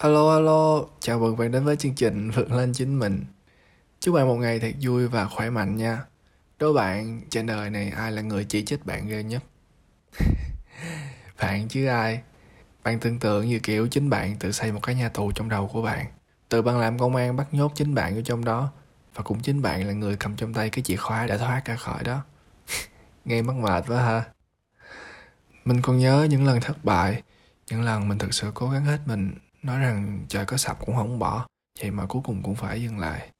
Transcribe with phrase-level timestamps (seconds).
[0.00, 3.24] Alo alo, chào mừng bạn đến với chương trình Vượt lên chính mình.
[4.00, 6.04] Chúc bạn một ngày thật vui và khỏe mạnh nha.
[6.58, 9.42] đối bạn trên đời này ai là người chỉ trích bạn ghê nhất?
[11.40, 12.22] bạn chứ ai?
[12.84, 15.68] Bạn tưởng tượng như kiểu chính bạn tự xây một cái nhà tù trong đầu
[15.68, 16.06] của bạn.
[16.48, 18.72] Tự bạn làm công an bắt nhốt chính bạn ở trong đó.
[19.14, 21.76] Và cũng chính bạn là người cầm trong tay cái chìa khóa để thoát ra
[21.76, 22.24] khỏi đó.
[23.24, 24.24] Nghe mắc mệt quá ha.
[25.64, 27.22] Mình còn nhớ những lần thất bại,
[27.70, 30.96] những lần mình thực sự cố gắng hết mình nói rằng trời có sập cũng
[30.96, 31.46] không bỏ,
[31.80, 33.30] vậy mà cuối cùng cũng phải dừng lại.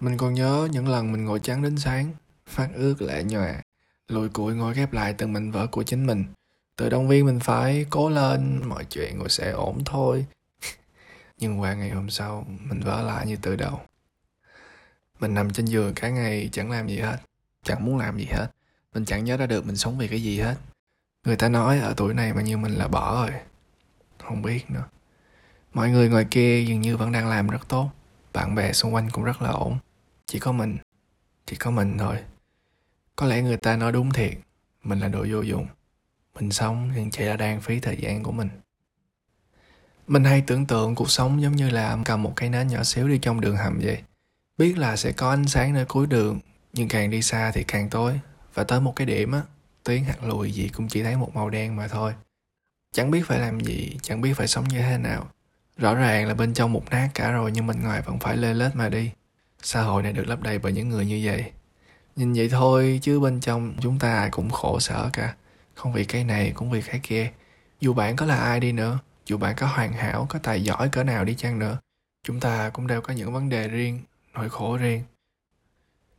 [0.00, 2.12] Mình còn nhớ những lần mình ngồi trắng đến sáng,
[2.46, 3.62] phát ước lệ nhòa.
[4.08, 6.24] Lùi cụi ngồi ghép lại từng mảnh vỡ của chính mình.
[6.76, 10.26] Tự động viên mình phải cố lên, mọi chuyện rồi sẽ ổn thôi.
[11.38, 13.80] Nhưng qua ngày hôm sau, mình vỡ lại như từ đầu.
[15.20, 17.16] Mình nằm trên giường cả ngày, chẳng làm gì hết,
[17.62, 18.46] chẳng muốn làm gì hết.
[18.94, 20.54] Mình chẳng nhớ ra được mình sống vì cái gì hết.
[21.24, 23.40] Người ta nói ở tuổi này mà như mình là bỏ rồi.
[24.18, 24.84] Không biết nữa
[25.78, 27.90] mọi người ngoài kia dường như vẫn đang làm rất tốt.
[28.32, 29.78] Bạn bè xung quanh cũng rất là ổn.
[30.26, 30.78] Chỉ có mình.
[31.46, 32.16] Chỉ có mình thôi.
[33.16, 34.32] Có lẽ người ta nói đúng thiệt.
[34.84, 35.66] Mình là đồ vô dụng.
[36.34, 38.48] Mình sống nhưng chỉ là đang phí thời gian của mình.
[40.06, 43.08] Mình hay tưởng tượng cuộc sống giống như là cầm một cái nến nhỏ xíu
[43.08, 44.02] đi trong đường hầm vậy.
[44.56, 46.40] Biết là sẽ có ánh sáng nơi cuối đường,
[46.72, 48.20] nhưng càng đi xa thì càng tối.
[48.54, 49.42] Và tới một cái điểm á
[49.84, 52.14] tiến hoặc lùi gì cũng chỉ thấy một màu đen mà thôi.
[52.92, 55.30] Chẳng biết phải làm gì, chẳng biết phải sống như thế nào.
[55.78, 58.54] Rõ ràng là bên trong mục nát cả rồi nhưng bên ngoài vẫn phải lê
[58.54, 59.10] lết mà đi.
[59.62, 61.52] Xã hội này được lấp đầy bởi những người như vậy.
[62.16, 65.34] Nhìn vậy thôi chứ bên trong chúng ta ai cũng khổ sở cả.
[65.74, 67.30] Không vì cái này cũng vì cái kia.
[67.80, 70.88] Dù bạn có là ai đi nữa, dù bạn có hoàn hảo, có tài giỏi
[70.88, 71.78] cỡ nào đi chăng nữa,
[72.22, 74.00] chúng ta cũng đều có những vấn đề riêng,
[74.34, 75.02] nỗi khổ riêng.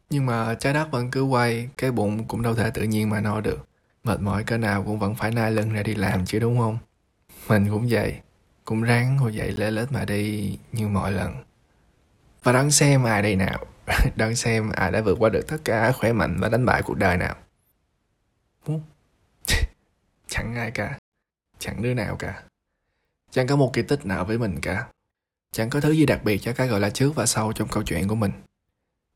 [0.09, 3.21] Nhưng mà trái đất vẫn cứ quay, cái bụng cũng đâu thể tự nhiên mà
[3.21, 3.67] no được.
[4.03, 6.77] Mệt mỏi cỡ nào cũng vẫn phải nai lưng ra đi làm chứ đúng không?
[7.47, 8.19] Mình cũng vậy
[8.69, 11.43] cũng ráng ngồi dậy lê lết mà đi như mọi lần.
[12.43, 13.65] Và đón xem ai đây nào?
[14.15, 16.97] Đón xem ai đã vượt qua được tất cả khỏe mạnh và đánh bại cuộc
[16.97, 17.35] đời nào?
[20.27, 20.99] Chẳng ai cả.
[21.59, 22.43] Chẳng đứa nào cả.
[23.31, 24.87] Chẳng có một kỳ tích nào với mình cả.
[25.51, 27.83] Chẳng có thứ gì đặc biệt cho cái gọi là trước và sau trong câu
[27.83, 28.31] chuyện của mình.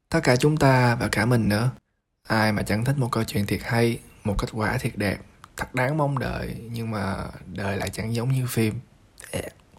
[0.10, 1.72] Tất cả chúng ta và cả mình nữa,
[2.28, 5.18] ai mà chẳng thích một câu chuyện thiệt hay, một kết quả thiệt đẹp,
[5.58, 7.16] thật đáng mong đợi nhưng mà
[7.46, 8.74] đời lại chẳng giống như phim.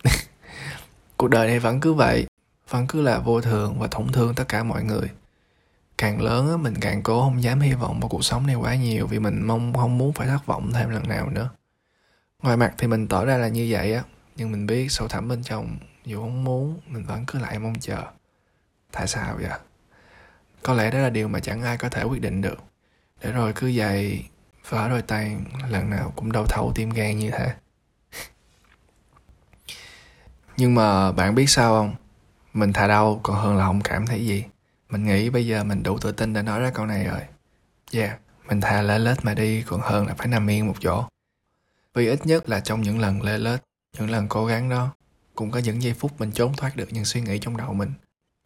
[1.17, 2.27] cuộc đời này vẫn cứ vậy,
[2.69, 5.11] vẫn cứ là vô thường và tổn thương tất cả mọi người.
[5.99, 9.07] Càng lớn mình càng cố không dám hy vọng vào cuộc sống này quá nhiều
[9.07, 11.51] vì mình mong, không muốn phải thất vọng thêm lần nào nữa.
[12.43, 14.03] Ngoài mặt thì mình tỏ ra là như vậy á,
[14.37, 17.75] nhưng mình biết sâu thẳm bên trong, dù không muốn, mình vẫn cứ lại mong
[17.81, 18.03] chờ.
[18.93, 19.59] Tại sao vậy?
[20.63, 22.59] Có lẽ đó là điều mà chẳng ai có thể quyết định được.
[23.23, 24.25] Để rồi cứ vậy
[24.69, 25.37] vỡ đôi tay,
[25.69, 27.55] lần nào cũng đau thấu tim gan như thế
[30.57, 31.95] nhưng mà bạn biết sao không?
[32.53, 34.45] Mình thà đau còn hơn là không cảm thấy gì.
[34.91, 37.21] Mình nghĩ bây giờ mình đủ tự tin để nói ra câu này rồi.
[37.93, 41.05] Yeah, mình thà lê lết mà đi còn hơn là phải nằm yên một chỗ.
[41.95, 43.61] Vì ít nhất là trong những lần lê lết,
[43.99, 44.95] những lần cố gắng đó,
[45.35, 47.93] cũng có những giây phút mình trốn thoát được những suy nghĩ trong đầu mình.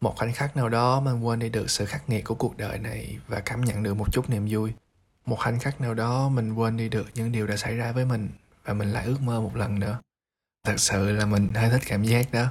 [0.01, 2.79] Một khoảnh khắc nào đó mình quên đi được sự khắc nghiệt của cuộc đời
[2.79, 4.73] này và cảm nhận được một chút niềm vui.
[5.25, 8.05] Một khoảnh khắc nào đó mình quên đi được những điều đã xảy ra với
[8.05, 8.29] mình
[8.65, 9.99] và mình lại ước mơ một lần nữa
[10.63, 12.45] thật sự là mình hơi thích cảm giác đó.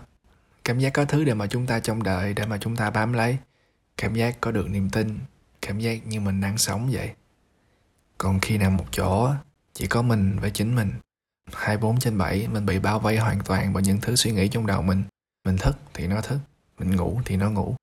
[0.64, 3.12] Cảm giác có thứ để mà chúng ta trông đợi, để mà chúng ta bám
[3.12, 3.38] lấy.
[3.96, 5.19] Cảm giác có được niềm tin,
[5.62, 7.10] cảm giác như mình đang sống vậy.
[8.19, 9.30] Còn khi nằm một chỗ,
[9.74, 10.92] chỉ có mình với chính mình
[11.52, 14.66] 24 trên 7 mình bị bao vây hoàn toàn bởi những thứ suy nghĩ trong
[14.66, 15.02] đầu mình.
[15.44, 16.38] Mình thức thì nó thức,
[16.78, 17.76] mình ngủ thì nó ngủ.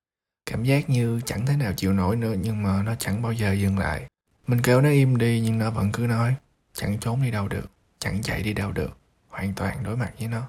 [0.45, 3.53] Cảm giác như chẳng thế nào chịu nổi nữa, nhưng mà nó chẳng bao giờ
[3.53, 4.05] dừng lại.
[4.47, 6.35] Mình kêu nó im đi, nhưng nó vẫn cứ nói,
[6.73, 8.97] chẳng trốn đi đâu được, chẳng chạy đi đâu được
[9.35, 10.41] hoàn toàn đối mặt với nó.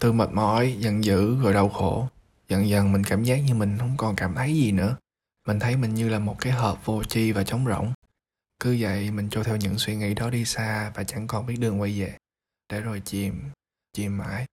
[0.00, 2.08] Từ mệt mỏi, giận dữ, rồi đau khổ,
[2.48, 4.96] dần dần mình cảm giác như mình không còn cảm thấy gì nữa.
[5.46, 7.92] Mình thấy mình như là một cái hộp vô tri và trống rỗng.
[8.60, 11.56] Cứ vậy mình trôi theo những suy nghĩ đó đi xa và chẳng còn biết
[11.60, 12.16] đường quay về.
[12.72, 13.50] Để rồi chìm
[13.92, 14.46] chìm mãi.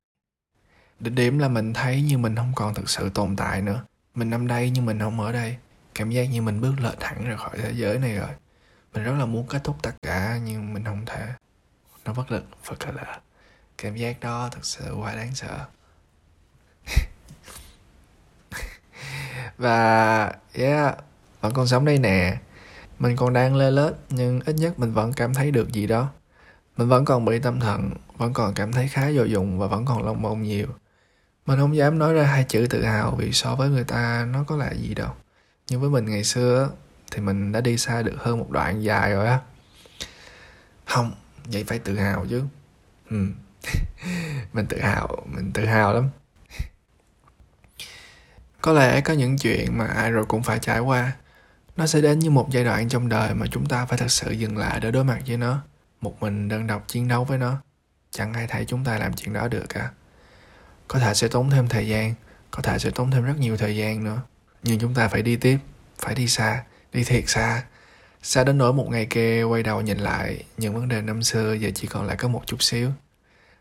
[0.99, 3.85] Đỉnh điểm là mình thấy như mình không còn thực sự tồn tại nữa.
[4.15, 5.57] Mình nằm đây nhưng mình không ở đây.
[5.95, 8.29] Cảm giác như mình bước lệch thẳng ra khỏi thế giới này rồi.
[8.93, 11.27] Mình rất là muốn kết thúc tất cả nhưng mình không thể.
[12.05, 13.21] Nó bất lực, Phật là lạ
[13.77, 15.65] cảm giác đó thật sự quá đáng sợ.
[19.57, 20.97] Và, yeah,
[21.41, 22.37] vẫn còn sống đây nè.
[22.99, 26.09] Mình còn đang lê lết, nhưng ít nhất mình vẫn cảm thấy được gì đó.
[26.77, 29.85] Mình vẫn còn bị tâm thần, vẫn còn cảm thấy khá vô dụng và vẫn
[29.85, 30.67] còn lông mông nhiều.
[31.45, 34.43] Mình không dám nói ra hai chữ tự hào vì so với người ta nó
[34.43, 35.11] có là gì đâu.
[35.67, 36.69] Nhưng với mình ngày xưa
[37.11, 39.39] thì mình đã đi xa được hơn một đoạn dài rồi á.
[40.85, 41.11] Không,
[41.45, 42.43] vậy phải tự hào chứ.
[43.09, 43.25] Ừ.
[44.53, 46.09] mình tự hào, mình tự hào lắm.
[48.61, 51.11] Có lẽ có những chuyện mà ai rồi cũng phải trải qua.
[51.77, 54.31] Nó sẽ đến như một giai đoạn trong đời mà chúng ta phải thật sự
[54.31, 55.61] dừng lại để đối mặt với nó.
[56.01, 57.61] Một mình đơn độc chiến đấu với nó.
[58.11, 59.89] Chẳng ai thấy chúng ta làm chuyện đó được cả.
[60.87, 62.13] Có thể sẽ tốn thêm thời gian,
[62.51, 64.21] có thể sẽ tốn thêm rất nhiều thời gian nữa.
[64.63, 65.57] Nhưng chúng ta phải đi tiếp,
[65.99, 66.63] phải đi xa,
[66.93, 67.63] đi thiệt xa.
[68.21, 71.53] Xa đến nỗi một ngày kia quay đầu nhìn lại, những vấn đề năm xưa
[71.53, 72.91] giờ chỉ còn lại có một chút xíu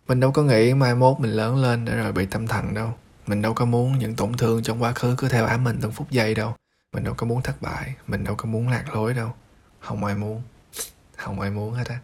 [0.08, 2.92] mình đâu có nghĩ mai mốt mình lớn lên để rồi bị tâm thần đâu.
[3.26, 5.92] Mình đâu có muốn những tổn thương trong quá khứ cứ theo ám mình từng
[5.92, 6.54] phút giây đâu.
[6.92, 9.34] Mình đâu có muốn thất bại, mình đâu có muốn lạc lối đâu.
[9.80, 10.42] Không ai muốn.
[11.16, 11.98] Không ai muốn hết á.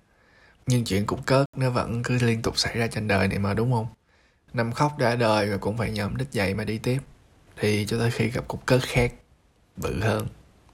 [0.67, 3.55] Nhưng chuyện cục cớt nó vẫn cứ liên tục xảy ra trên đời này mà,
[3.55, 3.87] đúng không?
[4.52, 6.99] Nằm khóc đã đời rồi cũng phải nhậm đích dậy mà đi tiếp.
[7.56, 9.12] Thì cho tới khi gặp cục cớt khác,
[9.76, 10.26] bự hơn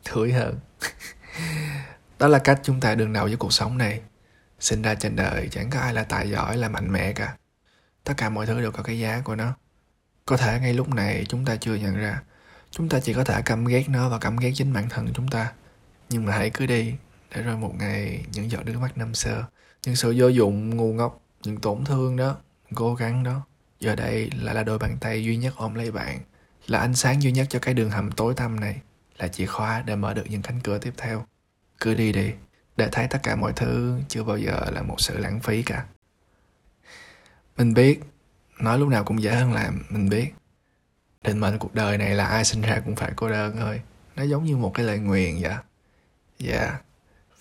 [0.05, 0.59] thúi hơn.
[2.19, 4.01] Đó là cách chúng ta đương đầu với cuộc sống này
[4.61, 7.37] sinh ra trên đời, chẳng có ai là tài giỏi, là mạnh mẽ cả.
[8.05, 9.57] Tất cả mọi thứ đều có cái giá của nó.
[10.27, 12.23] Có thể ngay lúc này chúng ta chưa nhận ra.
[12.71, 15.29] Chúng ta chỉ có thể căm ghét nó và căm ghét chính bản thân chúng
[15.29, 15.53] ta.
[16.09, 16.95] Nhưng mà hãy cứ đi,
[17.35, 19.47] để rồi một ngày những giọt nước mắt năm xưa,
[19.87, 22.37] những sự vô dụng, ngu ngốc, những tổn thương đó,
[22.75, 23.47] cố gắng đó.
[23.81, 26.21] Giờ đây lại là đôi bàn tay duy nhất ôm lấy bạn,
[26.67, 28.81] là ánh sáng duy nhất cho cái đường hầm tối tăm này,
[29.19, 31.27] là chìa khóa để mở được những cánh cửa tiếp theo.
[31.81, 32.33] Cứ đi đi
[32.77, 35.85] để thấy tất cả mọi thứ chưa bao giờ là một sự lãng phí cả.
[37.57, 38.01] Mình biết,
[38.61, 40.35] nói lúc nào cũng dễ hơn làm, mình biết.
[41.25, 43.81] Định mệnh cuộc đời này là ai sinh ra cũng phải cô đơn thôi.
[44.17, 45.55] Nó giống như một cái lời nguyền vậy.
[46.39, 46.61] Dạ.
[46.61, 46.83] Yeah.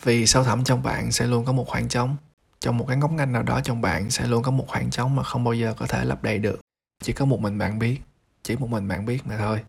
[0.04, 2.18] vì sâu thẳm trong bạn sẽ luôn có một khoảng trống.
[2.60, 5.16] Trong một cái ngóc ngách nào đó trong bạn sẽ luôn có một khoảng trống
[5.16, 6.60] mà không bao giờ có thể lấp đầy được.
[7.04, 8.00] Chỉ có một mình bạn biết.
[8.44, 9.60] Chỉ một mình bạn biết mà thôi.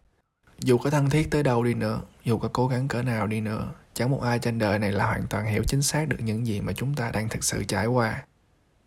[0.58, 3.40] Dù có thân thiết tới đâu đi nữa dù có cố gắng cỡ nào đi
[3.40, 6.46] nữa, chẳng một ai trên đời này là hoàn toàn hiểu chính xác được những
[6.46, 8.24] gì mà chúng ta đang thực sự trải qua.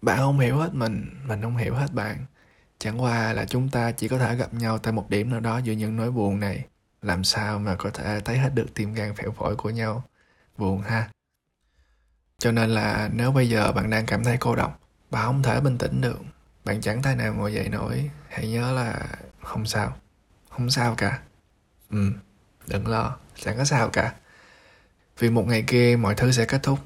[0.02, 2.26] Bạn không hiểu hết mình mình không hiểu hết bạn.
[2.80, 5.58] Chẳng qua là chúng ta chỉ có thể gặp nhau tại một điểm nào đó
[5.58, 6.66] giữa những nỗi buồn này.
[7.02, 10.04] Làm sao mà có thể thấy hết được tim gan phèo phổi của nhau?
[10.58, 11.10] Buồn ha.
[12.38, 14.80] Cho nên là nếu bây giờ bạn đang cảm thấy cô độc,
[15.12, 16.20] bạn không thể bình tĩnh được.
[16.66, 18.10] Bạn chẳng thể nào ngồi dậy nổi.
[18.30, 19.08] Hãy nhớ là
[19.42, 19.98] không sao.
[20.50, 21.20] Không sao cả.
[21.90, 22.12] Ừ
[22.70, 24.14] đừng lo, chẳng có sao cả.
[25.20, 26.80] Vì một ngày kia mọi thứ sẽ kết thúc.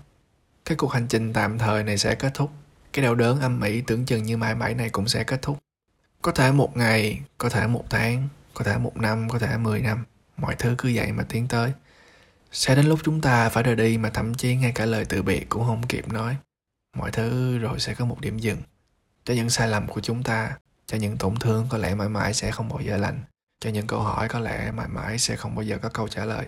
[0.65, 2.51] Cái cuộc hành trình tạm thời này sẽ kết thúc.
[2.93, 5.57] Cái đau đớn âm ỉ tưởng chừng như mãi mãi này cũng sẽ kết thúc.
[6.21, 9.81] Có thể một ngày, có thể một tháng, có thể một năm, có thể mười
[9.81, 10.05] năm,
[10.37, 11.71] mọi thứ cứ vậy mà tiến tới.
[12.51, 15.21] Sẽ đến lúc chúng ta phải rời đi mà thậm chí ngay cả lời từ
[15.21, 16.37] biệt cũng không kịp nói.
[16.97, 18.57] Mọi thứ rồi sẽ có một điểm dừng.
[19.25, 22.33] Cho những sai lầm của chúng ta, cho những tổn thương có lẽ mãi mãi
[22.33, 23.21] sẽ không bao giờ lành
[23.63, 26.25] cho những câu hỏi có lẽ mãi mãi sẽ không bao giờ có câu trả
[26.25, 26.45] lời.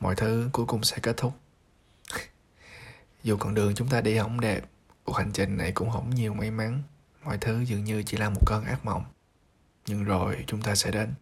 [0.00, 1.32] Mọi thứ cuối cùng sẽ kết thúc.
[3.22, 4.64] Dù con đường chúng ta đi không đẹp,
[5.04, 6.82] cuộc hành trình này cũng không nhiều may mắn.
[7.24, 9.04] Mọi thứ dường như chỉ là một cơn ác mộng.
[9.86, 11.14] Nhưng rồi chúng ta sẽ đến.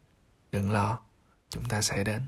[0.52, 0.98] Đừng lo,
[1.50, 2.22] chúng ta sẽ đến.